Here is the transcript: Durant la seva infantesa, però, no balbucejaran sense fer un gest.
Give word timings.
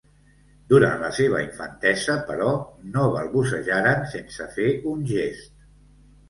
Durant 0.71 0.95
la 1.01 1.09
seva 1.17 1.41
infantesa, 1.47 2.15
però, 2.29 2.47
no 2.95 3.05
balbucejaran 3.17 4.03
sense 4.15 4.49
fer 4.57 4.67
un 4.95 5.07
gest. 5.13 5.55